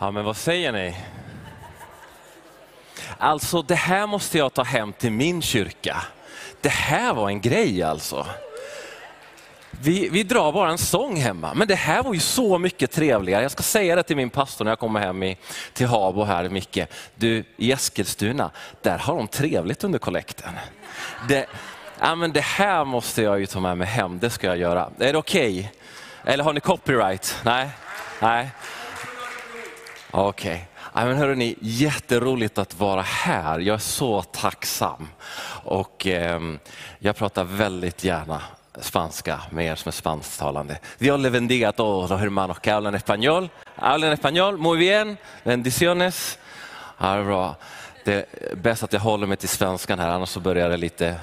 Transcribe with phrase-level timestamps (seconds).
[0.00, 0.96] Ja, men vad säger ni?
[3.18, 6.02] Alltså, det här måste jag ta hem till min kyrka.
[6.60, 8.26] Det här var en grej alltså.
[9.70, 13.42] Vi, vi drar bara en sång hemma, men det här var ju så mycket trevligare.
[13.42, 15.38] Jag ska säga det till min pastor när jag kommer hem i,
[15.72, 16.78] till Habo här, Micke.
[17.14, 18.50] Du, i Eskilstuna,
[18.82, 20.52] där har de trevligt under kollekten.
[21.28, 21.46] Det,
[22.00, 24.90] ja, men det här måste jag ju ta med mig hem, det ska jag göra.
[24.98, 25.58] Är det okej?
[25.58, 26.32] Okay?
[26.32, 27.36] Eller har ni copyright?
[27.44, 27.70] Nej?
[28.20, 28.50] Nej?
[30.10, 30.52] Okej.
[30.52, 30.60] Okay.
[30.94, 33.58] Ja, men hörrni, jätteroligt att vara här.
[33.58, 35.08] Jag är så tacksam.
[35.64, 36.40] Och eh,
[36.98, 38.42] jag pratar väldigt gärna
[38.80, 40.78] spanska med er som är spansktalande.
[40.98, 43.48] Dios le bendiga a todos los hermanos que hablan español.
[43.76, 46.38] Hablan español, muy bien, bendiciones.
[46.98, 47.56] Ja, det är bra.
[48.04, 51.16] Det är bäst att jag håller mig till svenskan här, annars så börjar det lite,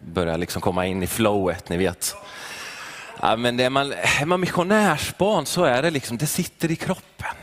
[0.00, 2.16] börjar liksom komma in i flowet, ni vet.
[3.20, 7.36] Ja, men är man, är man missionärsbarn så är det liksom, det sitter i kroppen.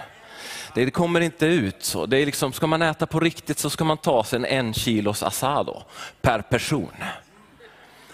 [0.76, 2.06] Det kommer inte ut så.
[2.06, 4.74] Det är liksom, ska man äta på riktigt så ska man ta sig en en
[4.74, 5.84] kilos asado
[6.22, 6.92] per person.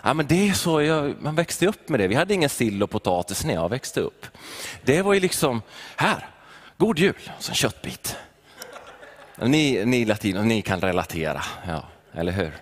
[0.02, 2.08] Ja, men det är så, jag, man växte upp med det.
[2.08, 4.25] Vi hade ingen sill och potatis när jag växte upp.
[4.83, 5.61] Det var ju liksom,
[5.95, 6.27] här,
[6.77, 8.16] god jul, så en köttbit.
[9.38, 11.83] Ni, ni latinos, ni kan relatera, ja,
[12.14, 12.53] eller hur?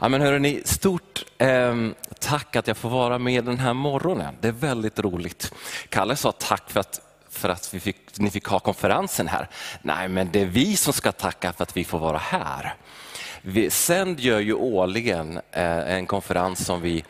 [0.00, 1.74] Ja, men hörrni, stort eh,
[2.20, 4.34] tack att jag får vara med den här morgonen.
[4.40, 5.52] Det är väldigt roligt.
[5.88, 7.00] Kalle sa tack för att
[7.36, 9.48] för att vi fick, ni fick ha konferensen här.
[9.82, 12.74] Nej, men det är vi som ska tacka för att vi får vara här.
[13.48, 17.04] Vi, Sänd gör ju årligen eh, en konferens som vi,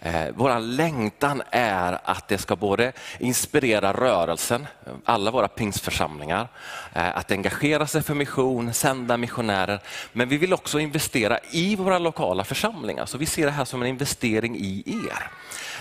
[0.00, 4.66] eh, vår längtan är att det ska både inspirera rörelsen,
[5.04, 6.48] alla våra pingstförsamlingar,
[6.92, 9.80] eh, att engagera sig för mission, sända missionärer,
[10.12, 13.06] men vi vill också investera i våra lokala församlingar.
[13.06, 15.30] Så vi ser det här som en investering i er.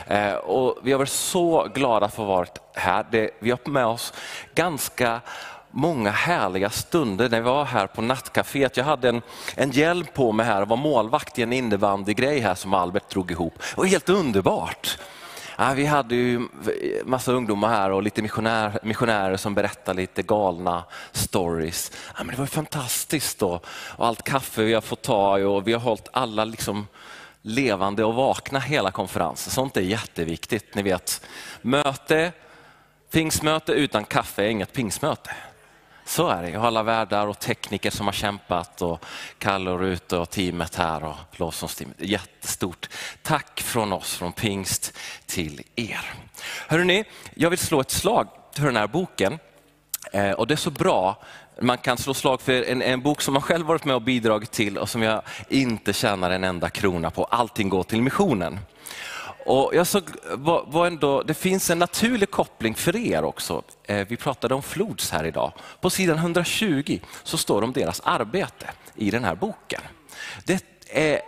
[0.07, 3.05] Eh, och vi har varit så glada för att ha varit här.
[3.11, 4.13] Det, vi har med oss
[4.55, 5.21] ganska
[5.72, 8.77] många härliga stunder när vi var här på nattcaféet.
[8.77, 9.22] Jag hade en,
[9.55, 13.31] en hjälm på mig här och var målvakt i en innebandygrej här som Albert drog
[13.31, 13.53] ihop.
[13.59, 14.97] Det var helt underbart.
[15.57, 16.47] Ja, vi hade ju
[17.06, 21.91] massa ungdomar här och lite missionär, missionärer som berättade lite galna stories.
[22.18, 23.66] Ja, men det var fantastiskt och,
[23.97, 26.88] och allt kaffe vi har fått ta och vi har hållit alla liksom
[27.41, 29.51] levande och vakna hela konferensen.
[29.51, 30.75] Sånt är jätteviktigt.
[30.75, 31.22] Ni vet,
[31.62, 32.31] möte,
[33.12, 35.31] pingsmöte utan kaffe är inget pingsmöte.
[36.11, 36.57] Så är det.
[36.57, 39.05] Och alla värdar och tekniker som har kämpat och
[39.38, 41.95] Kalle och Rute och teamet här och lovsångsteamet.
[41.99, 42.89] Jättestort
[43.22, 46.13] tack från oss från pingst till er.
[46.67, 47.03] Hörrni,
[47.35, 49.39] jag vill slå ett slag för den här boken
[50.13, 51.23] eh, och det är så bra
[51.61, 54.51] man kan slå slag för en, en, bok som man själv varit med och bidragit
[54.51, 57.23] till och som jag inte tjänar en enda krona på.
[57.23, 58.59] Allting går till missionen.
[59.46, 63.63] Och jag såg, var, var ändå, det finns en naturlig koppling för er också.
[63.84, 65.53] Eh, vi pratade om Flods här idag.
[65.81, 68.66] På sidan 120 så står det om deras arbete
[68.96, 69.81] i den här boken.
[70.46, 71.22] Det är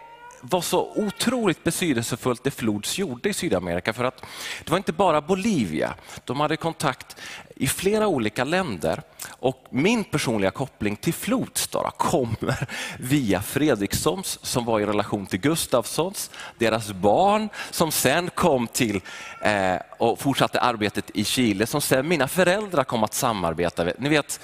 [0.45, 3.93] var så otroligt betydelsefullt det Flods gjorde i Sydamerika.
[3.93, 4.25] För att
[4.63, 5.93] det var inte bara Bolivia,
[6.25, 7.17] de hade kontakt
[7.55, 9.01] i flera olika länder.
[9.29, 12.67] Och min personliga koppling till Flods kommer
[12.99, 19.01] via Fredrikssons som var i relation till Gustafssons, deras barn som sen kom till
[19.41, 23.95] eh, och fortsatte arbetet i Chile, som sen mina föräldrar kom att samarbeta med.
[23.99, 24.39] Ni vet,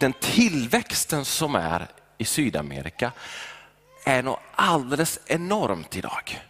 [0.00, 1.86] den tillväxten som är
[2.18, 3.12] i Sydamerika
[4.08, 6.40] är något alldeles enormt idag.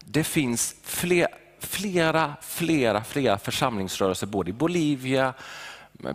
[0.00, 1.28] Det finns fler,
[1.60, 5.34] flera, flera, flera församlingsrörelser både i Bolivia,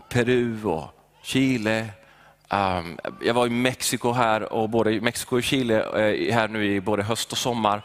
[0.10, 0.90] Peru och
[1.24, 1.88] Chile.
[2.50, 6.66] Ehm, jag var i Mexiko här och både i Mexiko och Chile eh, här nu
[6.76, 7.82] i både höst och sommar.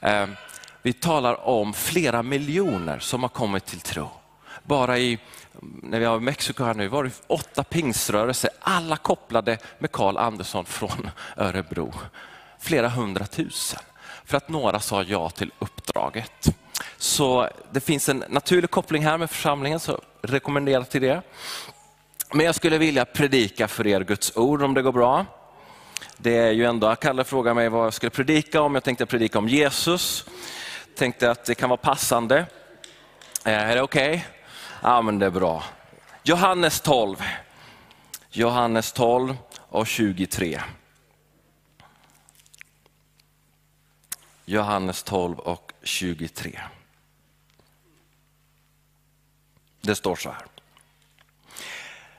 [0.00, 0.36] Ehm,
[0.82, 4.08] vi talar om flera miljoner som har kommit till tro.
[4.62, 5.18] Bara i
[5.62, 10.16] när vi var i Mexiko här nu var det åtta pingströrelser, alla kopplade med Karl
[10.16, 11.94] Andersson från Örebro.
[12.58, 13.80] Flera hundratusen.
[14.24, 16.56] För att några sa ja till uppdraget.
[16.96, 21.22] Så det finns en naturlig koppling här med församlingen, så rekommenderar till det.
[22.32, 25.26] Men jag skulle vilja predika för er Guds ord om det går bra.
[26.16, 28.74] Det är ju ändå, Kalle frågade mig vad jag skulle predika om.
[28.74, 30.24] Jag tänkte predika om Jesus.
[30.96, 32.46] Tänkte att det kan vara passande.
[33.44, 34.08] Eh, är det okej?
[34.08, 34.39] Okay?
[34.82, 35.64] Ja, men det är bra.
[36.22, 37.16] Johannes 12.
[38.30, 40.60] Johannes 12 och 23.
[44.44, 46.60] Johannes 12 och 23.
[49.80, 50.44] Det står så här.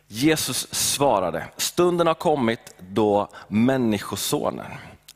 [0.08, 4.72] Jesus svarade, stunden har kommit då Människosonen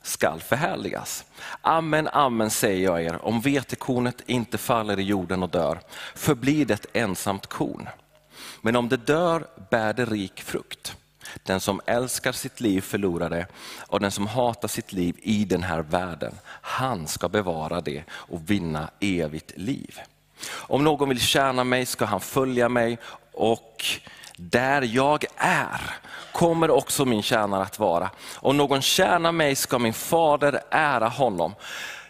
[0.06, 1.26] skall förhärligas.
[1.62, 5.80] Amen, amen säger jag er, om vetekornet inte faller i jorden och dör,
[6.16, 7.90] förblir det ett ensamt korn.
[8.62, 10.96] Men om det dör bär det rik frukt.
[11.44, 13.48] Den som älskar sitt liv förlorar det
[13.88, 18.50] och den som hatar sitt liv i den här världen, han ska bevara det och
[18.50, 20.00] vinna evigt liv.
[20.52, 22.98] Om någon vill tjäna mig ska han följa mig
[23.34, 23.86] och
[24.38, 25.82] där jag är
[26.32, 28.10] kommer också min tjänare att vara.
[28.36, 31.56] Om någon tjänar mig ska min fader ära honom.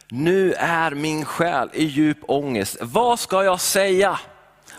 [0.10, 2.77] Nu är min själ i djup ångest.
[2.81, 4.19] Vad ska jag säga?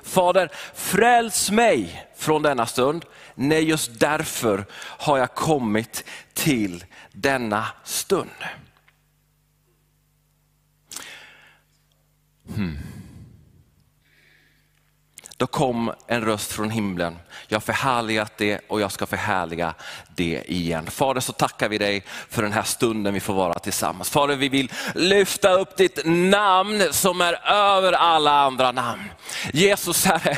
[0.02, 3.04] Fader, fräls mig från denna stund.
[3.34, 6.04] Nej, just därför har jag kommit
[6.34, 8.31] till denna stund.
[12.54, 12.95] Hmm.
[15.38, 17.19] Då kom en röst från himlen.
[17.49, 19.75] Jag har förhärligat det och jag ska förhärliga
[20.15, 20.87] det igen.
[20.87, 24.11] Fader så tackar vi dig för den här stunden vi får vara tillsammans.
[24.11, 29.03] Fader vi vill lyfta upp ditt namn som är över alla andra namn.
[29.53, 30.37] Jesus Herre,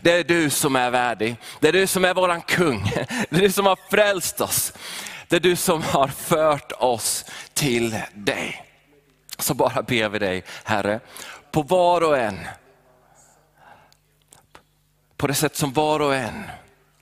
[0.00, 1.36] det är du som är värdig.
[1.60, 2.92] Det är du som är våran kung.
[3.30, 4.72] Det är du som har frälst oss.
[5.28, 7.24] Det är du som har fört oss
[7.54, 8.64] till dig.
[9.38, 11.00] Så bara ber vi dig Herre,
[11.50, 12.38] på var och en
[15.18, 16.44] på det sätt som var och en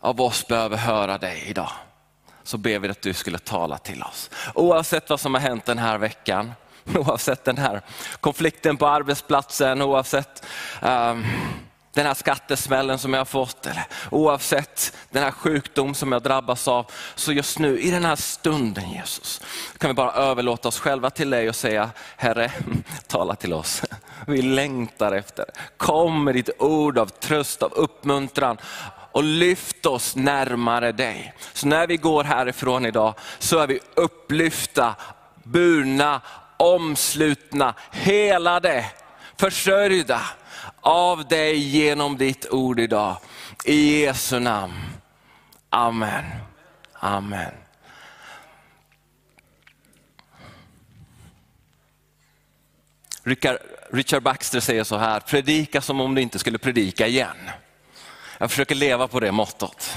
[0.01, 1.71] av oss behöver höra dig idag,
[2.43, 4.31] så ber vi att du skulle tala till oss.
[4.55, 6.53] Oavsett vad som har hänt den här veckan,
[6.95, 7.81] oavsett den här
[8.21, 10.45] konflikten på arbetsplatsen, oavsett
[10.83, 11.27] um,
[11.97, 16.69] den här skattesmällen som jag har fått, eller oavsett den här sjukdom som jag drabbas
[16.69, 16.87] av.
[17.15, 19.41] Så just nu, i den här stunden Jesus,
[19.79, 22.53] kan vi bara överlåta oss själva till dig och säga, Herre,
[23.07, 23.83] tala till oss.
[24.27, 25.45] Vi längtar efter.
[25.77, 28.59] Kom med ditt ord av tröst, av uppmuntran
[29.13, 31.35] och lyft oss närmare dig.
[31.53, 34.95] Så när vi går härifrån idag så är vi upplyfta,
[35.43, 36.21] burna,
[36.57, 38.85] omslutna, helade,
[39.37, 40.21] försörjda
[40.87, 43.17] av dig genom ditt ord idag.
[43.65, 44.75] I Jesu namn.
[45.71, 46.25] Amen.
[46.93, 47.53] Amen.
[53.91, 57.51] Richard Baxter säger så här, predika som om du inte skulle predika igen.
[58.39, 59.97] Jag försöker leva på det mottot.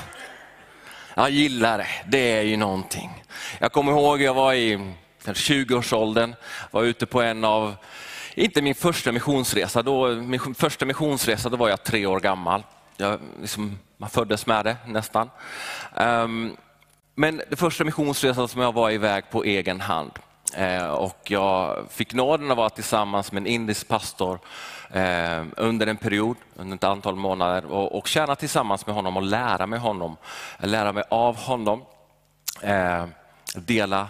[1.13, 3.24] Jag gillar det, det är ju någonting.
[3.59, 4.94] Jag kommer ihåg, jag var i
[5.25, 6.35] 20-årsåldern,
[6.71, 7.75] var ute på en av
[8.36, 12.64] inte min första missionsresa, då, min första missionsresa då var jag tre år gammal.
[12.98, 15.30] Jag, liksom, man föddes med det nästan.
[15.96, 16.58] Um,
[17.16, 20.12] men det första missionsresan som jag var iväg på egen hand.
[20.56, 24.40] Eh, och jag fick nåden att vara tillsammans med en indisk pastor
[24.90, 29.24] eh, under en period, under ett antal månader och, och tjäna tillsammans med honom och
[29.24, 30.18] lära mig honom,
[30.58, 31.84] lära mig av honom.
[32.62, 33.06] Eh,
[33.56, 34.08] dela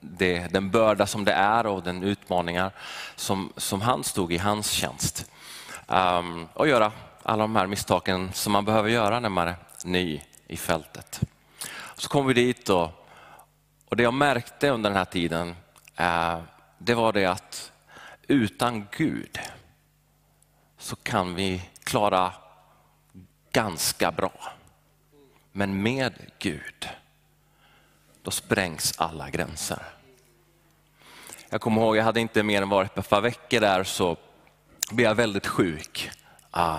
[0.00, 2.70] det, den börda som det är och den utmaningar
[3.16, 5.30] som, som han stod i hans tjänst.
[5.86, 6.92] Um, och göra
[7.22, 11.20] alla de här misstagen som man behöver göra när man är ny i fältet.
[11.96, 12.90] Så kom vi dit och,
[13.88, 15.48] och det jag märkte under den här tiden,
[16.00, 16.38] uh,
[16.78, 17.72] det var det att
[18.28, 19.38] utan Gud
[20.78, 22.32] så kan vi klara
[23.52, 24.52] ganska bra.
[25.52, 26.88] Men med Gud
[28.26, 29.82] då sprängs alla gränser.
[31.50, 34.16] Jag kommer ihåg, jag hade inte mer än varit ett par veckor där så
[34.90, 36.10] blev jag väldigt sjuk.
[36.50, 36.78] Ah,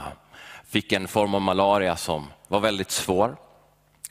[0.65, 3.38] fick en form av malaria som var väldigt svår.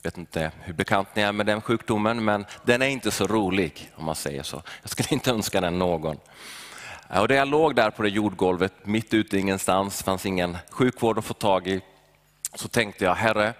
[0.02, 3.26] Jag vet inte hur bekant ni är med den sjukdomen, men den är inte så
[3.26, 4.62] rolig om man säger så.
[4.82, 6.16] Jag skulle inte önska den någon.
[7.08, 10.56] Ah, och där jag låg där på det jordgolvet, mitt ute i ingenstans, fanns ingen
[10.70, 11.80] sjukvård att få tag i.
[12.54, 13.54] Så tänkte jag, Herre,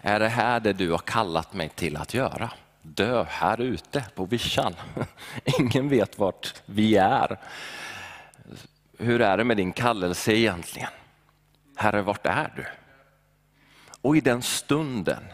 [0.00, 2.50] är det här det du har kallat mig till att göra?
[2.82, 4.74] Dö här ute på vischan.
[5.58, 7.38] Ingen vet vart vi är.
[8.98, 10.90] Hur är det med din kallelse egentligen?
[11.76, 12.64] Herre, vart är du?
[14.00, 15.24] Och i den stunden,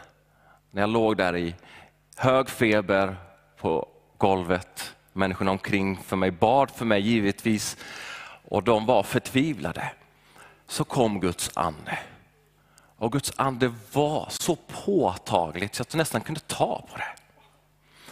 [0.70, 1.54] när jag låg där i
[2.16, 3.16] hög feber
[3.56, 7.76] på golvet, människorna omkring för mig bad för mig givetvis
[8.48, 9.92] och de var förtvivlade,
[10.66, 11.98] så kom Guds ande.
[12.96, 17.18] Och Guds ande var så påtagligt så att jag nästan kunde ta på det.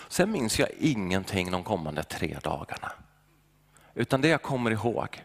[0.08, 2.92] Sen minns jag ingenting de kommande tre dagarna.
[3.94, 5.25] Utan det jag kommer ihåg,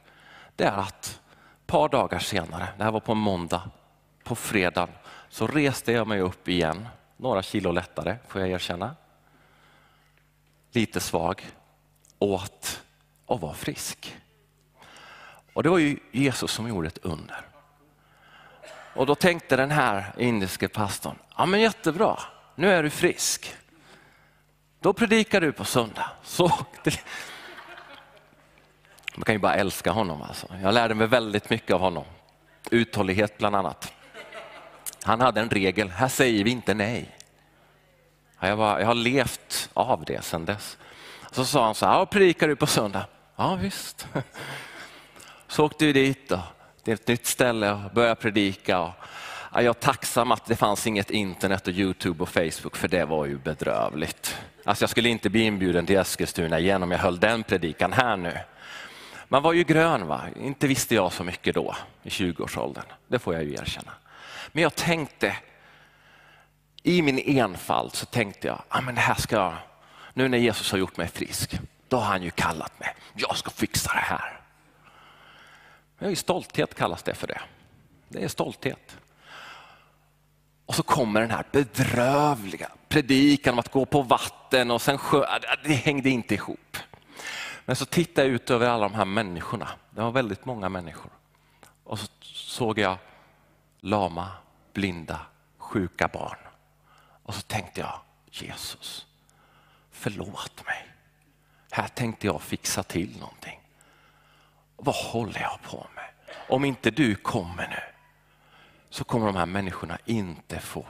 [0.55, 3.69] det är att ett par dagar senare, det här var på en måndag,
[4.23, 4.89] på fredagen,
[5.29, 8.95] så reste jag mig upp igen, några kilo lättare får jag erkänna.
[10.71, 11.47] Lite svag,
[12.19, 12.81] åt
[13.25, 14.17] och var frisk.
[15.53, 17.45] Och det var ju Jesus som gjorde ett under.
[18.95, 22.19] Och då tänkte den här indiske pastorn, ja men jättebra,
[22.55, 23.55] nu är du frisk.
[24.81, 26.11] Då predikar du på söndag.
[26.23, 26.51] Så,
[29.15, 30.21] man kan ju bara älska honom.
[30.21, 30.47] Alltså.
[30.63, 32.03] Jag lärde mig väldigt mycket av honom.
[32.71, 33.93] Uthållighet bland annat.
[35.03, 37.17] Han hade en regel, här säger vi inte nej.
[38.39, 40.77] Jag, bara, jag har levt av det sedan dess.
[41.31, 43.05] Så sa han så här, predikar du på söndag?
[43.35, 44.07] Ja visst.
[45.47, 46.39] Så åkte vi dit, då,
[46.83, 48.79] det är ett nytt ställe och började predika.
[48.79, 48.93] Och,
[49.53, 53.25] jag är tacksam att det fanns inget internet och Youtube och Facebook för det var
[53.25, 54.37] ju bedrövligt.
[54.63, 58.17] Alltså jag skulle inte bli inbjuden till Eskilstuna igen om jag höll den predikan här
[58.17, 58.37] nu.
[59.27, 60.21] Man var ju grön, va?
[60.41, 62.85] inte visste jag så mycket då i 20-årsåldern.
[63.07, 63.91] Det får jag ju erkänna.
[64.51, 65.35] Men jag tänkte,
[66.83, 69.53] i min enfald så tänkte jag, ah, men det här ska jag,
[70.13, 72.95] nu när Jesus har gjort mig frisk, då har han ju kallat mig.
[73.13, 74.39] Jag ska fixa det här.
[75.97, 77.41] Men stolthet kallas det för det.
[78.07, 78.97] Det är stolthet.
[80.71, 85.25] Och så kommer den här bedrövliga predikan om att gå på vatten och sen sjö.
[85.63, 86.77] Det hängde inte ihop.
[87.65, 89.67] Men så tittade jag ut över alla de här människorna.
[89.89, 91.11] Det var väldigt många människor.
[91.83, 92.97] Och så såg jag
[93.79, 94.31] lama,
[94.73, 95.19] blinda,
[95.57, 96.37] sjuka barn.
[97.23, 97.99] Och så tänkte jag,
[98.31, 99.05] Jesus,
[99.91, 100.87] förlåt mig.
[101.71, 103.59] Här tänkte jag fixa till någonting.
[104.75, 106.09] Vad håller jag på med?
[106.49, 107.90] Om inte du kommer nu
[108.91, 110.85] så kommer de här människorna inte få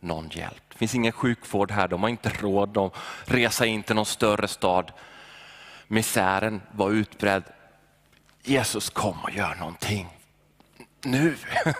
[0.00, 0.62] någon hjälp.
[0.68, 2.92] Det finns ingen sjukvård här, de har inte råd att
[3.24, 4.92] resa in till någon större stad.
[5.88, 7.44] Misären var utbredd.
[8.42, 10.08] Jesus kom och gör någonting.
[11.02, 11.36] Nu!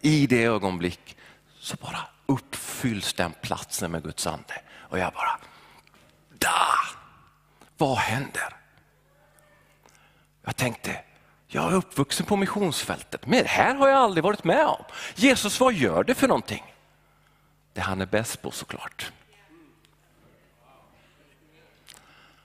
[0.00, 1.16] I det ögonblick
[1.58, 4.62] så bara uppfylls den platsen med Guds ande.
[4.76, 5.38] Och jag bara,
[6.38, 6.66] da!
[7.76, 8.56] Vad händer?
[10.44, 11.00] Jag tänkte,
[11.54, 14.84] jag är uppvuxen på missionsfältet, men det här har jag aldrig varit med om.
[15.14, 16.64] Jesus, vad gör det för någonting?
[17.72, 19.12] Det han är bäst på såklart.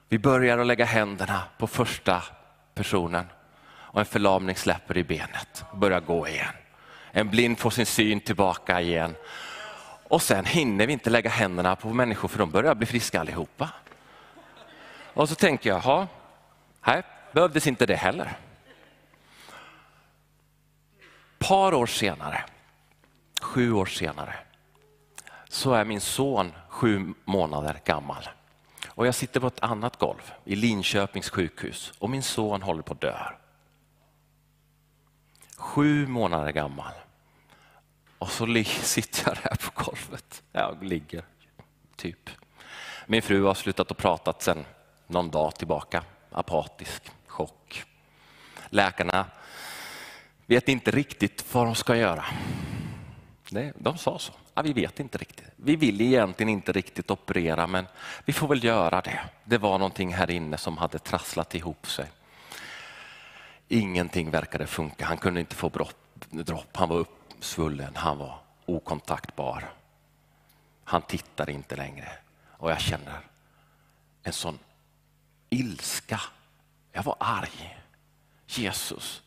[0.10, 2.24] Vi börjar att lägga händerna på första
[2.74, 3.26] personen
[3.68, 6.54] och en förlamning släpper i benet och börjar gå igen.
[7.12, 9.16] En blind får sin syn tillbaka igen.
[10.04, 13.70] Och sen hinner vi inte lägga händerna på människor för de börjar bli friska allihopa.
[15.14, 16.08] Och så tänker jag, ja,
[16.82, 18.38] här behövdes inte det heller
[21.40, 22.44] par år senare,
[23.42, 24.36] sju år senare,
[25.50, 28.30] så är min son sju månader gammal.
[28.88, 32.94] Och jag sitter på ett annat golv i Linköpings sjukhus och min son håller på
[32.94, 33.18] att dö.
[35.58, 36.94] Sju månader gammal.
[38.18, 40.44] Och så sitter jag där på golvet.
[40.52, 41.24] Jag ligger,
[41.96, 42.30] typ.
[43.06, 44.66] Min fru har slutat att prata sedan
[45.08, 46.04] någon dag tillbaka.
[46.32, 47.84] Apatisk, chock.
[48.70, 49.26] Läkarna
[50.56, 52.26] vet inte riktigt vad de ska göra.
[53.52, 54.34] Nej, de sa så.
[54.54, 55.46] Ja, vi vet inte riktigt.
[55.56, 57.86] Vi vill egentligen inte riktigt operera men
[58.26, 59.20] vi får väl göra det.
[59.44, 62.06] Det var någonting här inne som hade trasslat ihop sig.
[63.68, 65.06] Ingenting verkade funka.
[65.06, 65.70] Han kunde inte få
[66.32, 66.78] dropp.
[66.78, 67.96] Han var uppsvullen.
[67.96, 69.70] Han var okontaktbar.
[70.84, 72.08] Han tittade inte längre
[72.48, 73.20] och jag känner
[74.24, 74.60] en sån
[75.50, 76.22] ilska.
[76.92, 77.80] Jag var arg.
[78.48, 79.22] Jesus,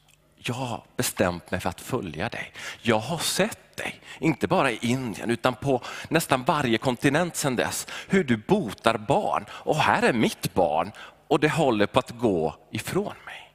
[0.45, 2.53] jag har bestämt mig för att följa dig.
[2.83, 7.87] Jag har sett dig, inte bara i Indien utan på nästan varje kontinent sedan dess,
[8.09, 9.45] hur du botar barn.
[9.51, 10.93] Och här är mitt barn
[11.29, 13.53] och det håller på att gå ifrån mig.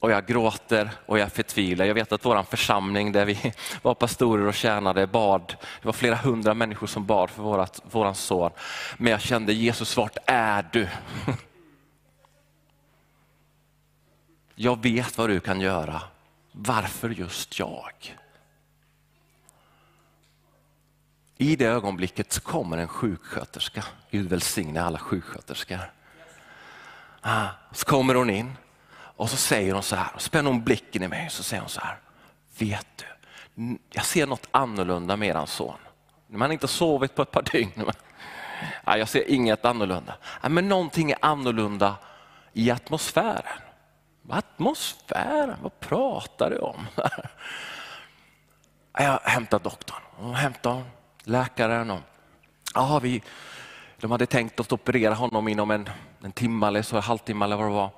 [0.00, 1.84] Och jag gråter och jag förtvivlar.
[1.84, 6.14] Jag vet att vår församling där vi var pastorer och tjänade bad, det var flera
[6.14, 8.50] hundra människor som bad för vårat, våran son.
[8.96, 10.88] Men jag kände Jesus, vart är du?
[14.60, 16.02] Jag vet vad du kan göra.
[16.52, 18.16] Varför just jag?
[21.36, 23.84] I det ögonblicket så kommer en sjuksköterska.
[24.10, 25.92] Gud välsigne alla sjuksköterskor.
[27.20, 28.56] Ah, så kommer hon in
[28.92, 31.60] och så säger hon så här, och spänner hon blicken i mig och så säger
[31.60, 31.98] hon så här.
[32.58, 33.04] Vet
[33.54, 35.78] du, jag ser något annorlunda med er son.
[36.26, 37.84] Man har inte sovit på ett par dygn.
[38.84, 40.14] jag ser inget annorlunda.
[40.48, 41.96] Men någonting är annorlunda
[42.52, 43.67] i atmosfären.
[44.30, 46.86] Atmosfären, vad pratar du om?
[48.92, 50.82] Jag hämtar doktorn och hämtar
[51.24, 51.90] läkaren.
[51.90, 52.00] Och,
[52.74, 53.22] aha, vi,
[54.00, 55.90] de hade tänkt att operera honom inom en,
[56.22, 57.90] en timme eller så, en halvtimme eller vad det var.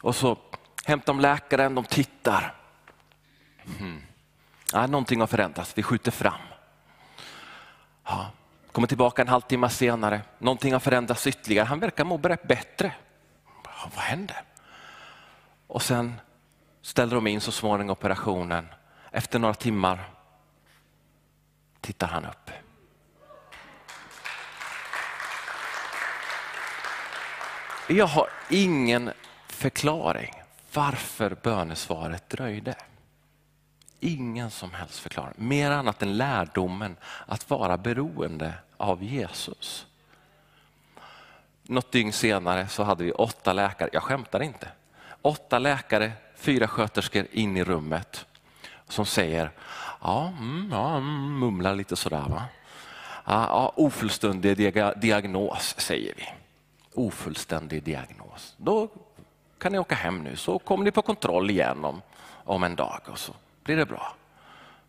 [0.00, 0.36] Och så
[0.84, 2.54] hämtar de läkaren, de tittar.
[3.78, 4.02] Mm.
[4.72, 6.40] Ja, någonting har förändrats, vi skjuter fram.
[8.04, 8.30] Ja,
[8.72, 12.94] kommer tillbaka en halvtimme senare, någonting har förändrats ytterligare, han verkar må bättre.
[13.64, 14.42] Ja, vad händer?
[15.68, 16.20] Och sen
[16.82, 18.66] ställer de in så småningom operationen.
[19.10, 20.10] Efter några timmar
[21.80, 22.50] tittar han upp.
[27.88, 29.12] Jag har ingen
[29.48, 30.34] förklaring
[30.74, 32.74] varför bönesvaret dröjde.
[34.00, 35.34] ingen som helst förklaring.
[35.36, 36.96] Mer annat än lärdomen
[37.26, 39.86] att vara beroende av Jesus.
[41.62, 44.68] Något dygn senare så hade vi åtta läkare, jag skämtar inte,
[45.22, 48.26] åtta läkare, fyra sköterskor in i rummet
[48.88, 49.50] som säger,
[50.00, 52.24] ja, mm, ja mm, mumlar lite sådär.
[52.28, 52.42] Va?
[53.24, 54.56] Ja, ja, ofullständig
[54.96, 56.24] diagnos säger vi.
[56.94, 58.54] Ofullständig diagnos.
[58.56, 58.88] Då
[59.58, 62.02] kan ni åka hem nu så kommer ni på kontroll igen om,
[62.44, 63.32] om en dag och så
[63.64, 64.14] blir det bra.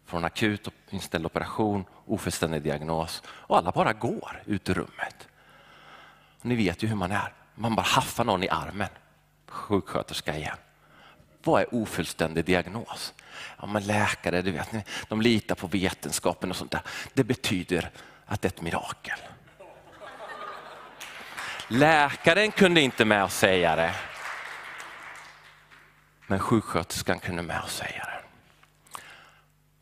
[0.06, 5.28] Från akut och inställd operation, ofullständig diagnos och alla bara går ut ur rummet.
[6.42, 7.34] Ni vet ju hur man är.
[7.56, 8.90] Man bara haffar någon i armen.
[9.50, 10.58] Sjuksköterska igen.
[11.44, 13.14] Vad är ofullständig diagnos?
[13.60, 14.70] Ja, men läkare, du vet,
[15.08, 16.82] de litar på vetenskapen och sånt där.
[17.14, 17.90] Det betyder
[18.26, 19.20] att det är ett mirakel.
[21.68, 23.96] Läkaren kunde inte med att säga det.
[26.28, 28.20] Men sjuksköterskan kunde med att säga det.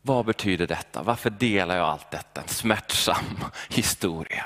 [0.02, 1.02] Vad betyder detta?
[1.02, 2.40] Varför delar jag allt detta?
[2.40, 4.44] En smärtsam historia.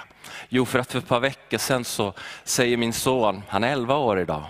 [0.49, 2.15] Jo, för att för ett par veckor sedan så
[2.45, 4.45] säger min son, han är 11 år idag,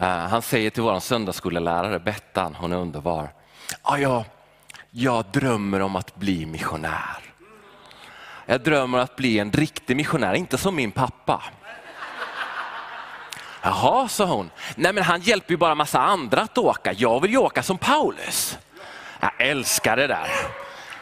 [0.00, 3.32] Eh, han säger till vår söndagsskolelärare Bettan, hon är underbar,
[3.82, 4.24] ah, jag,
[4.90, 7.18] jag drömmer om att bli missionär.
[8.46, 11.42] Jag drömmer om att bli en riktig missionär, inte som min pappa.
[13.62, 14.50] Jaha, sa hon.
[14.74, 16.92] Nej men han hjälper ju bara massa andra att åka.
[16.92, 18.58] Jag vill ju åka som Paulus.
[19.20, 20.28] Jag älskar det där.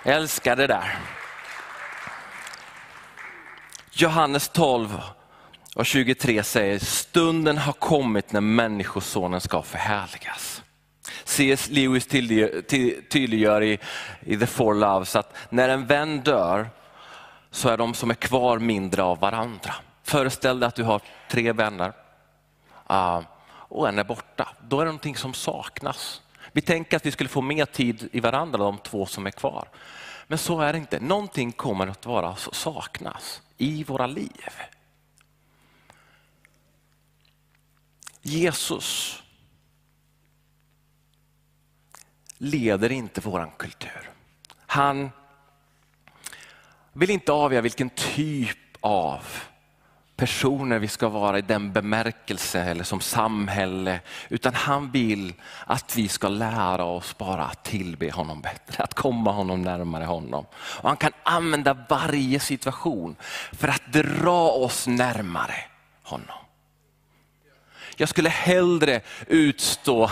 [0.02, 0.98] Jag älskar det där.
[3.90, 5.02] Johannes 12
[5.80, 10.62] och 23 säger, stunden har kommit när människosonen ska förhärligas.
[11.24, 11.68] C.S.
[11.70, 12.06] Lewis
[13.10, 13.78] tydliggör i,
[14.20, 16.68] i The Four Loves att när en vän dör
[17.50, 19.74] så är de som är kvar mindre av varandra.
[20.02, 21.92] Föreställ dig att du har tre vänner
[22.90, 24.48] uh, och en är borta.
[24.68, 26.22] Då är det någonting som saknas.
[26.52, 29.68] Vi tänker att vi skulle få mer tid i varandra, de två som är kvar.
[30.26, 31.00] Men så är det inte.
[31.00, 34.50] Någonting kommer att vara saknas i våra liv.
[38.22, 39.22] Jesus
[42.38, 44.10] leder inte våran kultur.
[44.66, 45.10] Han
[46.92, 49.24] vill inte avgöra vilken typ av
[50.16, 54.00] personer vi ska vara i den bemärkelse eller som samhälle.
[54.28, 55.34] Utan han vill
[55.66, 60.46] att vi ska lära oss bara att tillbe honom bättre, att komma honom närmare honom.
[60.52, 63.16] Och han kan använda varje situation
[63.52, 65.56] för att dra oss närmare
[66.02, 66.38] honom.
[68.00, 70.08] Jag skulle hellre utstå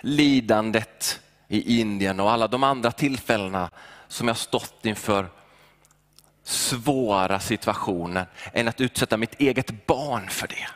[0.00, 3.70] lidandet i Indien och alla de andra tillfällena
[4.08, 5.28] som jag stått inför
[6.42, 10.68] svåra situationer än att utsätta mitt eget barn för det.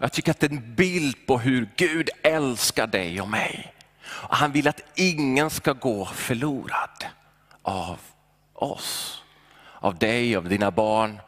[0.00, 3.74] Jag tycker att det är en bild på hur Gud älskar dig och mig.
[4.30, 7.04] Han vill att ingen ska gå förlorad
[7.62, 7.98] av
[8.52, 9.22] oss,
[9.72, 11.20] av dig, av dina barn,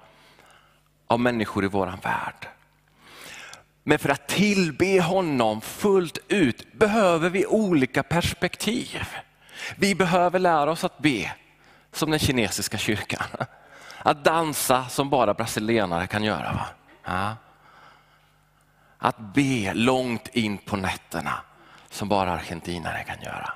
[1.07, 2.49] av människor i våran värld.
[3.89, 9.05] Men för att tillbe honom fullt ut behöver vi olika perspektiv.
[9.77, 11.33] Vi behöver lära oss att be
[11.93, 13.27] som den kinesiska kyrkan.
[13.99, 16.53] Att dansa som bara brasilianare kan göra.
[16.53, 16.67] Va?
[17.05, 17.37] Ja.
[18.99, 21.41] Att be långt in på nätterna
[21.91, 23.53] som bara argentinare kan göra.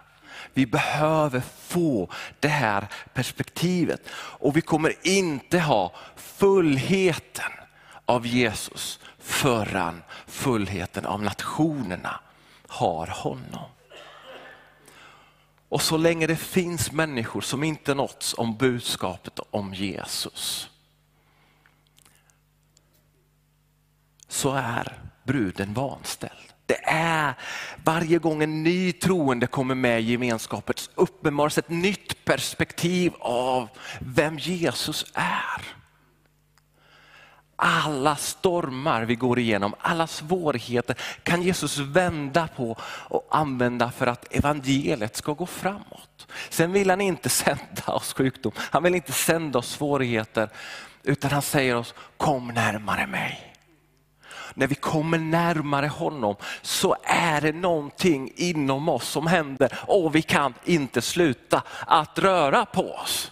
[0.54, 7.52] Vi behöver få det här perspektivet och vi kommer inte ha fullheten
[8.06, 12.20] av Jesus förrän fullheten av nationerna
[12.66, 13.70] har honom.
[15.68, 20.70] Och så länge det finns människor som inte nåtts om budskapet om Jesus
[24.28, 26.52] så är bruden vanställd.
[26.66, 27.34] Det är
[27.84, 33.68] varje gång en ny troende kommer med i gemenskapen uppenbaras ett nytt perspektiv av
[34.00, 35.81] vem Jesus är
[37.56, 44.34] alla stormar vi går igenom, alla svårigheter kan Jesus vända på och använda för att
[44.34, 46.26] evangeliet ska gå framåt.
[46.50, 50.48] Sen vill han inte sända oss sjukdom, han vill inte sända oss svårigheter,
[51.02, 53.52] utan han säger oss kom närmare mig.
[54.54, 60.22] När vi kommer närmare honom så är det någonting inom oss som händer och vi
[60.22, 63.31] kan inte sluta att röra på oss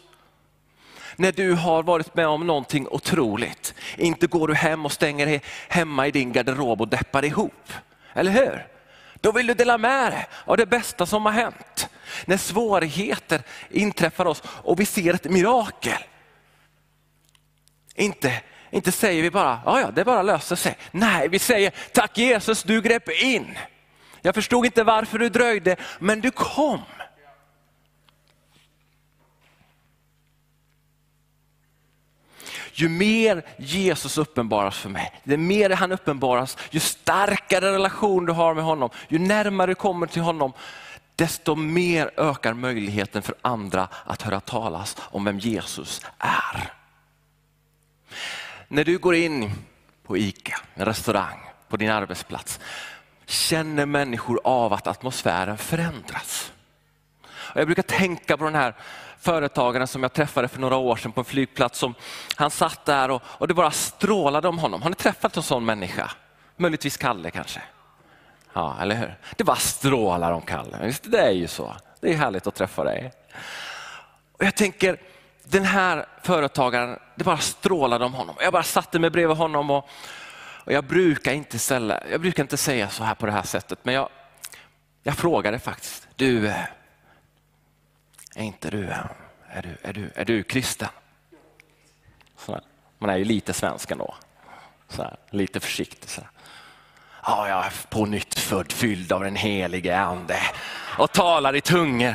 [1.21, 3.75] när du har varit med om någonting otroligt.
[3.97, 7.73] Inte går du hem och stänger dig hemma i din garderob och deppar ihop.
[8.15, 8.67] Eller hur?
[9.21, 11.89] Då vill du dela med dig av det bästa som har hänt.
[12.25, 16.05] När svårigheter inträffar oss och vi ser ett mirakel.
[17.95, 20.77] Inte, inte säger vi bara, ja ja det bara löser sig.
[20.91, 23.59] Nej, vi säger tack Jesus du grep in.
[24.23, 26.81] Jag förstod inte varför du dröjde, men du kom.
[32.73, 38.55] Ju mer Jesus uppenbaras för mig, ju mer han uppenbaras, ju starkare relation du har
[38.55, 40.53] med honom, ju närmare du kommer till honom,
[41.17, 46.73] desto mer ökar möjligheten för andra att höra talas om vem Jesus är.
[48.69, 49.53] När du går in
[50.07, 52.61] på ICA, en restaurang, på din arbetsplats,
[53.27, 56.40] känner människor av att atmosfären förändras.
[57.55, 58.75] Och jag brukar tänka på den här
[59.19, 61.79] företagaren som jag träffade för några år sedan på en flygplats.
[61.79, 61.95] Som,
[62.37, 64.83] han satt där och, och det bara strålade om honom.
[64.83, 66.11] Har ni träffat en sån människa?
[66.57, 67.63] Möjligtvis Kalle kanske?
[68.53, 69.19] Ja, eller hur?
[69.37, 70.79] Det bara strålar om Kalle.
[70.83, 71.77] Visst, det är ju så.
[72.01, 73.13] Det är härligt att träffa dig.
[74.39, 75.01] Och jag tänker,
[75.45, 78.37] den här företagaren, det bara strålade om honom.
[78.41, 79.89] Jag bara satte mig bredvid honom och,
[80.65, 83.79] och jag, brukar inte ställa, jag brukar inte säga så här på det här sättet,
[83.83, 84.09] men jag,
[85.03, 86.65] jag frågade faktiskt, du, eh,
[88.41, 88.85] är inte du,
[89.49, 90.89] är du, är du, är du kristen?
[92.37, 92.61] Så
[92.99, 94.15] man är ju lite svensk ändå.
[94.89, 96.11] Så här, lite försiktig.
[96.11, 96.23] Så.
[97.23, 100.39] Ja, jag är på nytt född, fylld av den helige ande
[100.99, 102.15] och talar i tungor.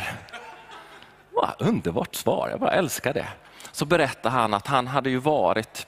[1.32, 3.28] Vad underbart svar, jag bara älskar det.
[3.72, 5.88] Så berättar han att han hade ju varit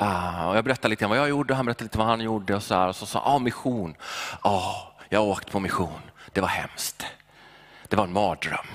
[0.00, 2.54] Uh, och jag berättade lite om vad jag gjorde, han berättade lite vad han gjorde
[2.54, 3.96] och så, här, och så sa ah, mission.
[4.44, 6.00] Ja, ah, jag har åkt på mission.
[6.32, 7.06] Det var hemskt.
[7.88, 8.66] Det var en mardröm.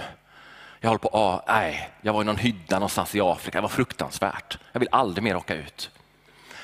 [0.84, 3.58] Jag håller på, ah, nej, jag var i någon hydda någonstans i Afrika.
[3.58, 4.58] Det var fruktansvärt.
[4.72, 5.92] Jag vill aldrig mer åka ut.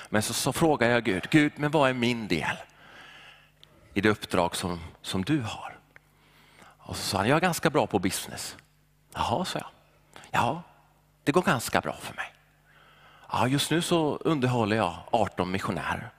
[0.10, 2.58] Men så, så frågar jag Gud, Gud, men vad är min del
[3.94, 5.78] i det uppdrag som, som du har?
[6.78, 8.58] Och så sa han, jag är ganska bra på business.
[9.14, 9.70] Jaha, sa jag.
[10.32, 10.64] Ja,
[11.24, 12.34] det går ganska bra för mig.
[13.32, 16.10] Ja, just nu så underhåller jag 18 missionärer.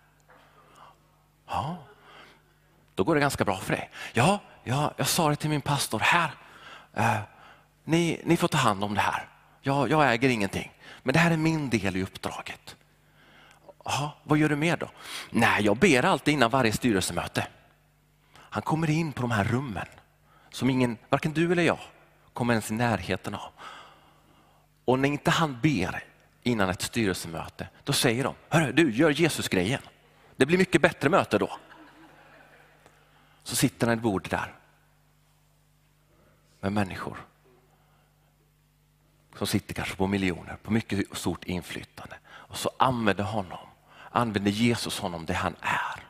[1.46, 1.76] Ja,
[2.94, 3.90] då går det ganska bra för dig.
[4.12, 6.30] Ja, ja jag sa det till min pastor här.
[6.94, 7.20] Eh,
[7.88, 9.28] ni, ni får ta hand om det här.
[9.60, 10.72] Jag, jag äger ingenting,
[11.02, 12.76] men det här är min del i uppdraget.
[13.84, 14.90] Aha, vad gör du mer då?
[15.30, 17.46] Nej, jag ber alltid innan varje styrelsemöte.
[18.34, 19.86] Han kommer in på de här rummen
[20.50, 21.78] som ingen, varken du eller jag,
[22.32, 23.52] kommer ens i närheten av.
[24.84, 26.04] Och när inte han ber
[26.42, 29.82] innan ett styrelsemöte, då säger de, Hörru, du gör Jesus-grejen.
[30.36, 31.50] Det blir mycket bättre möte då.
[33.42, 34.54] Så sitter han i bordet där
[36.60, 37.28] med människor
[39.38, 42.16] som sitter kanske på miljoner, på mycket stort inflytande.
[42.28, 43.68] Och så använder honom,
[44.10, 46.04] använder Jesus honom det han är.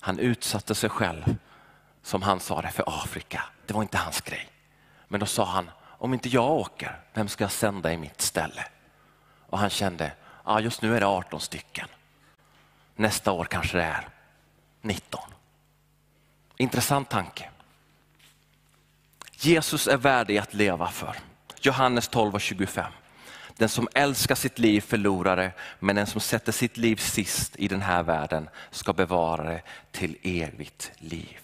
[0.00, 1.36] Han utsatte sig själv,
[2.02, 3.42] som han sa det, för Afrika.
[3.66, 4.48] Det var inte hans grej.
[5.08, 8.66] Men då sa han, om inte jag åker, vem ska jag sända i mitt ställe?
[9.46, 10.12] Och han kände,
[10.44, 11.88] ja, just nu är det 18 stycken.
[12.96, 14.08] Nästa år kanske det är
[14.80, 15.20] 19.
[16.56, 17.50] Intressant tanke.
[19.32, 21.16] Jesus är värdig att leva för.
[21.66, 22.92] Johannes 12 och 25.
[23.56, 27.68] Den som älskar sitt liv förlorar det, men den som sätter sitt liv sist i
[27.68, 31.38] den här världen ska bevara det till evigt liv.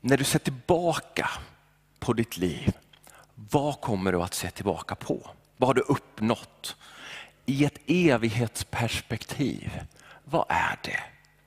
[0.00, 1.30] När du ser tillbaka
[1.98, 2.72] på ditt liv,
[3.34, 5.30] vad kommer du att se tillbaka på?
[5.56, 6.76] Vad har du uppnått?
[7.46, 9.80] I ett evighetsperspektiv,
[10.24, 11.00] vad är det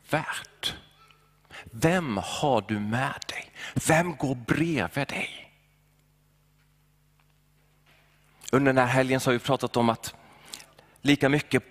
[0.09, 0.75] värt?
[1.63, 3.51] Vem har du med dig?
[3.87, 5.42] Vem går bredvid dig?
[8.53, 10.15] Under den här helgen så har vi pratat om att
[11.01, 11.63] lika mycket,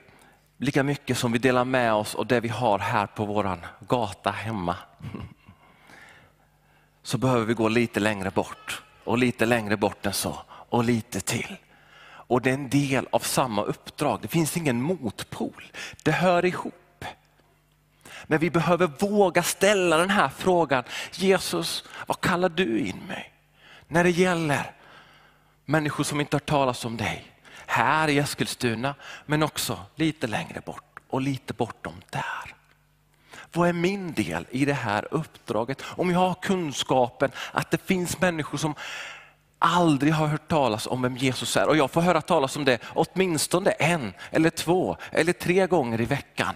[0.58, 4.30] lika mycket som vi delar med oss och det vi har här på våran gata
[4.30, 4.76] hemma,
[7.02, 11.20] så behöver vi gå lite längre bort och lite längre bort än så och lite
[11.20, 11.56] till.
[12.04, 14.18] Och det är en del av samma uppdrag.
[14.22, 15.64] Det finns ingen motpol.
[16.02, 17.04] Det hör ihop.
[18.24, 20.84] Men vi behöver våga ställa den här frågan.
[21.12, 23.32] Jesus, vad kallar du in mig?
[23.88, 24.72] När det gäller
[25.72, 27.32] människor som inte har talat om dig.
[27.66, 28.94] Här i Eskilstuna,
[29.26, 32.54] men också lite längre bort och lite bortom där.
[33.52, 35.82] Vad är min del i det här uppdraget?
[35.86, 38.74] Om jag har kunskapen att det finns människor som
[39.58, 42.78] aldrig har hört talas om vem Jesus är och jag får höra talas om det
[42.94, 46.54] åtminstone en eller två eller tre gånger i veckan.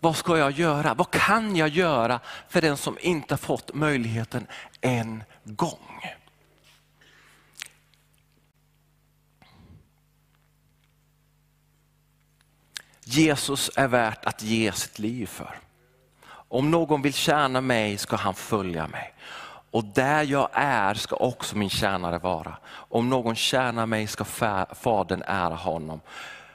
[0.00, 0.94] Vad ska jag göra?
[0.94, 4.46] Vad kan jag göra för den som inte fått möjligheten
[4.80, 6.04] en gång?
[13.04, 15.58] Jesus är värt att ge sitt liv för.
[16.48, 19.14] Om någon vill tjäna mig ska han följa mig.
[19.70, 22.56] Och där jag är ska också min tjänare vara.
[22.66, 24.24] Om någon tjänar mig ska
[24.74, 26.00] Fadern ära honom.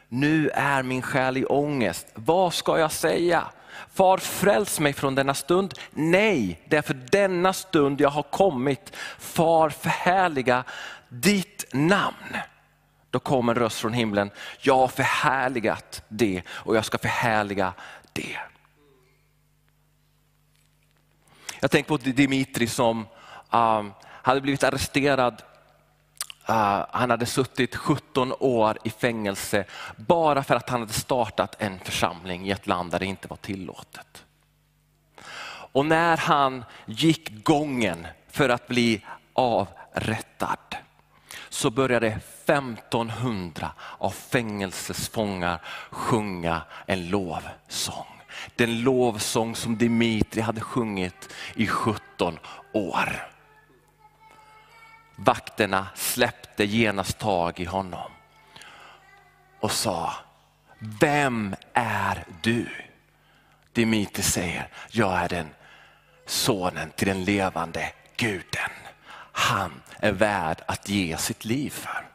[0.09, 2.07] Nu är min själ i ångest.
[2.13, 3.43] Vad ska jag säga?
[3.93, 5.73] Far fräls mig från denna stund.
[5.91, 8.95] Nej, det är för denna stund jag har kommit.
[9.19, 10.63] Far förhärliga
[11.09, 12.37] ditt namn.
[13.09, 14.31] Då kom en röst från himlen.
[14.59, 17.73] Jag har förhärligat det och jag ska förhärliga
[18.13, 18.37] det.
[21.59, 23.07] Jag tänker på Dimitri som
[23.51, 25.41] um, hade blivit arresterad
[26.49, 31.79] Uh, han hade suttit 17 år i fängelse bara för att han hade startat en
[31.79, 34.25] församling i ett land där det inte var tillåtet.
[35.71, 40.68] Och när han gick gången för att bli avrättad
[41.49, 48.05] så började 1500 av fängelsesfångar sjunga en lovsång.
[48.55, 52.39] Den lovsång som Dimitri hade sjungit i 17
[52.73, 53.29] år.
[55.15, 58.11] Vakterna släppte genast tag i honom
[59.59, 60.13] och sa,
[60.79, 62.67] vem är du?
[63.73, 65.49] Dimitri säger, jag är den
[66.25, 68.71] sonen till den levande guden.
[69.39, 72.09] Han är värd att ge sitt liv för.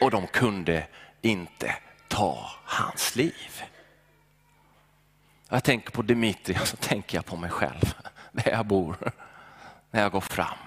[0.00, 0.86] Och de kunde
[1.22, 1.74] inte
[2.08, 3.62] ta hans liv.
[5.48, 7.94] Jag tänker på Dimitri och så tänker jag på mig själv,
[8.32, 8.96] där jag bor,
[9.90, 10.58] när jag går fram.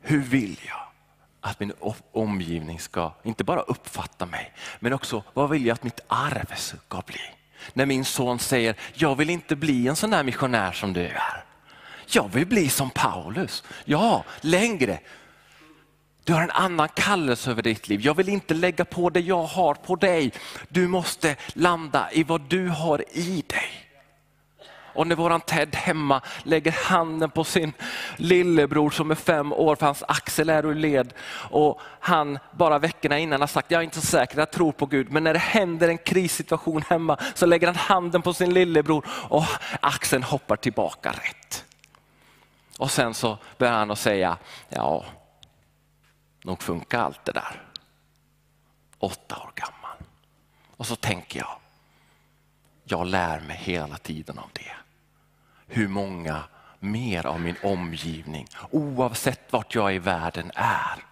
[0.00, 0.86] Hur vill jag
[1.40, 1.72] att min
[2.12, 7.02] omgivning ska, inte bara uppfatta mig, men också vad vill jag att mitt arv ska
[7.06, 7.20] bli?
[7.72, 11.47] När min son säger, jag vill inte bli en sån där missionär som du är.
[12.10, 13.64] Jag vill bli som Paulus.
[13.84, 14.98] Ja, längre.
[16.24, 18.00] Du har en annan kallelse över ditt liv.
[18.00, 20.32] Jag vill inte lägga på det jag har på dig.
[20.68, 23.88] Du måste landa i vad du har i dig.
[24.98, 27.72] Och när våran Ted hemma lägger handen på sin
[28.16, 31.12] lillebror som är fem år, för hans axel är ur led.
[31.50, 34.86] Och han bara veckorna innan har sagt, jag är inte så säker, jag tror på
[34.86, 35.12] Gud.
[35.12, 39.44] Men när det händer en krissituation hemma så lägger han handen på sin lillebror och
[39.80, 41.64] axeln hoppar tillbaka rätt.
[42.78, 44.38] Och sen så börjar han att säga,
[44.68, 45.04] ja,
[46.44, 47.62] nog funkar allt det där.
[48.98, 49.96] Åtta år gammal.
[50.76, 51.58] Och så tänker jag,
[52.84, 54.72] jag lär mig hela tiden av det
[55.68, 56.42] hur många
[56.78, 61.04] mer av min omgivning, oavsett vart jag i världen är,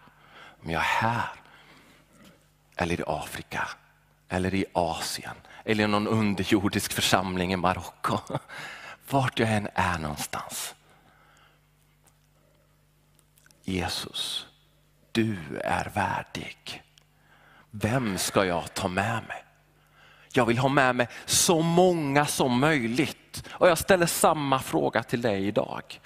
[0.62, 1.28] om jag är här
[2.76, 3.68] eller i Afrika
[4.28, 8.18] eller i Asien eller i någon underjordisk församling i Marocko.
[9.10, 10.74] Vart jag än är någonstans.
[13.68, 14.46] Jesus,
[15.12, 16.82] du är värdig.
[17.70, 19.44] Vem ska jag ta med mig?
[20.32, 23.48] Jag vill ha med mig så många som möjligt.
[23.50, 26.00] Och jag ställer samma fråga till dig idag.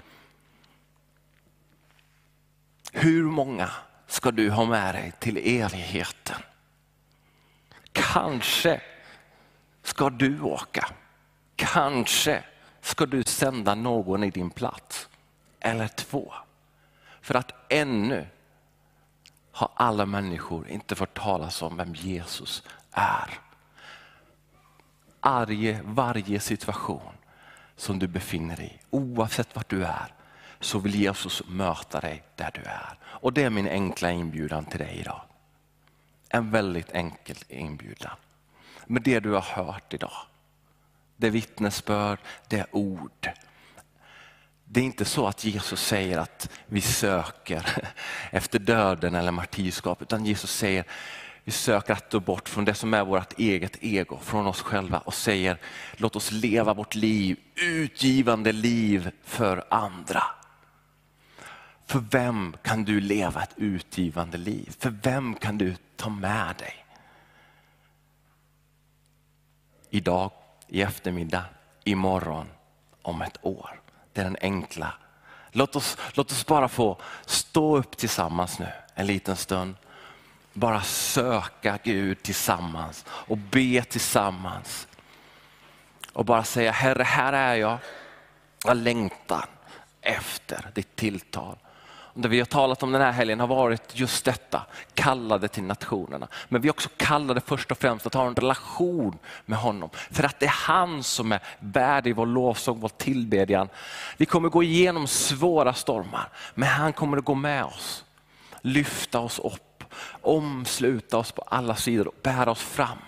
[2.93, 3.71] Hur många
[4.07, 6.43] ska du ha med dig till evigheten?
[7.93, 8.81] Kanske
[9.83, 10.89] ska du åka.
[11.57, 12.45] Kanske
[12.81, 15.09] ska du sända någon i din plats.
[15.61, 16.35] Eller två.
[17.21, 18.27] För att ännu
[19.53, 23.39] har alla människor inte fått talas om vem Jesus är
[25.21, 27.13] varje, varje situation
[27.77, 30.15] som du befinner dig i, oavsett vart du är,
[30.61, 32.99] så vill Jesus möta dig där du är.
[33.03, 35.21] Och det är min enkla inbjudan till dig idag.
[36.29, 38.17] En väldigt enkel inbjudan.
[38.87, 40.27] Med det du har hört idag.
[41.17, 43.31] Det är vittnesbörd, det är ord.
[44.73, 47.67] Det är inte så att Jesus säger att vi söker
[48.31, 50.85] efter döden eller martyrskap, utan Jesus säger
[51.45, 54.99] vi söker att gå bort från det som är vårt eget ego, från oss själva
[54.99, 55.59] och säger
[55.97, 60.23] låt oss leva vårt liv, utgivande liv för andra.
[61.87, 64.77] För vem kan du leva ett utgivande liv?
[64.79, 66.87] För vem kan du ta med dig?
[69.91, 70.31] Idag,
[70.69, 71.45] i eftermiddag,
[71.85, 72.47] imorgon,
[73.03, 73.80] om ett år.
[74.13, 74.93] Det är den enkla.
[75.53, 79.77] Låt oss, låt oss bara få stå upp tillsammans nu en liten stund
[80.53, 84.89] bara söka Gud tillsammans och be tillsammans.
[86.13, 87.79] Och bara säga, Herre här är jag,
[88.65, 89.45] jag längtar
[90.01, 91.57] efter ditt tilltal.
[92.15, 94.63] Det vi har talat om den här helgen har varit just detta,
[94.95, 96.29] kallade till nationerna.
[96.49, 99.91] Men vi är också kallade först och främst att ha en relation med honom.
[100.11, 103.69] För att det är han som är värdig vår lovsång, vår tillbedjan.
[104.17, 108.05] Vi kommer gå igenom svåra stormar, men han kommer att gå med oss.
[108.63, 109.71] Lyfta oss upp
[110.21, 112.99] omsluta oss på alla sidor och bära oss fram.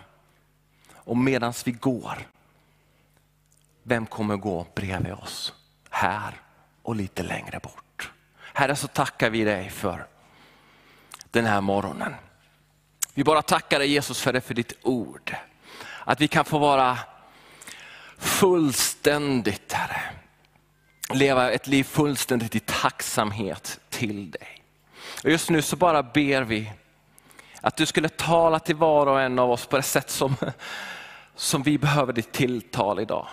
[0.94, 2.28] Och medan vi går,
[3.82, 5.54] vem kommer gå bredvid oss?
[5.90, 6.40] Här
[6.82, 7.81] och lite längre bort.
[8.52, 10.06] Herre så tackar vi dig för
[11.30, 12.14] den här morgonen.
[13.14, 15.36] Vi bara tackar dig Jesus för det, för ditt ord.
[16.04, 16.98] Att vi kan få vara
[18.18, 20.00] fullständigt, Herre.
[21.14, 24.62] Leva ett liv fullständigt i tacksamhet till dig.
[25.24, 26.72] Och just nu så bara ber vi
[27.60, 30.36] att du skulle tala till var och en av oss på det sätt som,
[31.34, 33.28] som vi behöver ditt tilltal idag.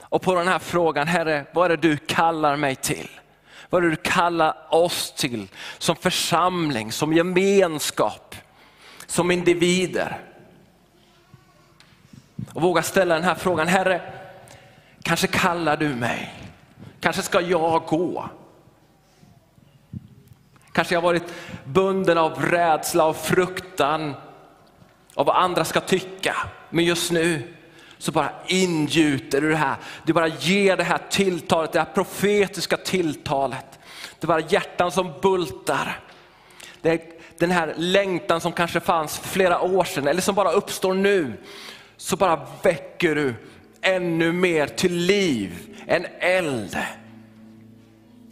[0.00, 3.08] Och på den här frågan, Herre, vad är det du kallar mig till?
[3.70, 8.34] Vad är det du kallar oss till som församling, som gemenskap,
[9.06, 10.20] som individer?
[12.52, 14.12] Och våga ställa den här frågan, Herre,
[15.02, 16.34] kanske kallar du mig?
[17.00, 18.28] Kanske ska jag gå?
[20.72, 24.14] Kanske jag varit bunden av rädsla och fruktan
[25.14, 26.36] av vad andra ska tycka.
[26.70, 27.54] Men just nu
[27.98, 29.76] så bara ingjuter du det här.
[30.04, 33.78] Du bara ger det här tilltalet, det här profetiska tilltalet.
[34.18, 36.00] Det är bara hjärtan som bultar.
[36.82, 37.00] Det är
[37.38, 41.32] den här längtan som kanske fanns för flera år sedan eller som bara uppstår nu.
[41.96, 43.34] Så bara väcker du
[43.80, 46.78] ännu mer till liv, en eld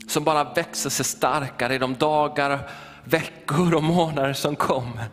[0.09, 2.71] som bara växer sig starkare i de dagar,
[3.05, 5.05] veckor och månader som kommer.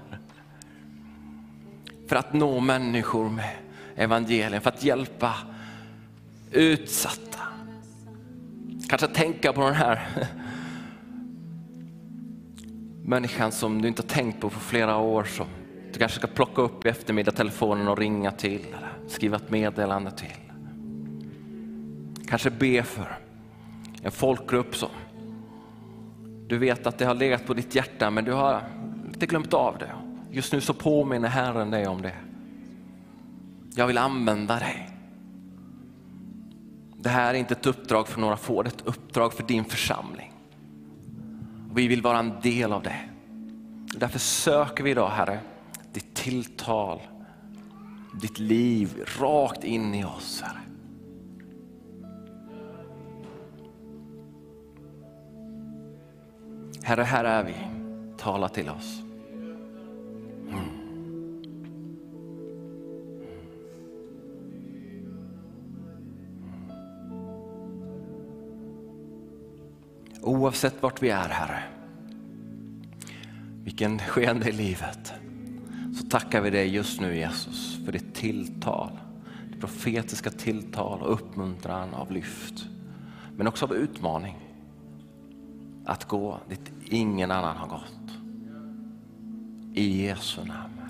[2.10, 3.63] För att nå människor med
[3.96, 5.36] evangelium, för att hjälpa
[6.52, 7.40] utsatta.
[8.90, 10.08] Kanske tänka på den här
[13.04, 15.24] människan som du inte har tänkt på på flera år.
[15.24, 15.46] Som
[15.94, 20.12] du kanske ska plocka upp i eftermiddag telefonen och ringa till, eller skriva ett meddelande
[20.12, 20.38] till.
[22.28, 23.18] Kanske be för
[24.04, 24.90] en folkgrupp som
[26.48, 28.62] du vet att det har legat på ditt hjärta men du har
[29.08, 29.92] inte glömt av det.
[30.32, 32.14] Just nu så påminner Herren dig om det.
[33.76, 34.90] Jag vill använda dig.
[36.98, 39.66] Det här är inte ett uppdrag för några få, det är ett uppdrag för din
[39.66, 40.34] församling.
[41.74, 43.00] Vi vill vara en del av det.
[43.96, 45.40] Därför söker vi idag Herre,
[45.94, 47.02] ditt tilltal,
[48.22, 50.60] ditt liv rakt in i oss Herre.
[56.84, 57.56] Herre, här är vi.
[58.18, 59.02] Tala till oss.
[70.24, 71.64] Oavsett vart vi är Herre,
[73.64, 75.14] vilken skeende i livet,
[75.96, 79.00] så tackar vi dig just nu Jesus för ditt tilltal.
[79.54, 82.66] Det profetiska tilltal och uppmuntran av lyft,
[83.38, 84.36] men också av utmaning
[85.86, 88.18] att gå dit ingen annan har gått.
[89.74, 90.83] I Jesu namn.